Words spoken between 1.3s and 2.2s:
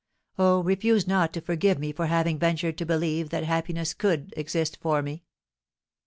to forgive me for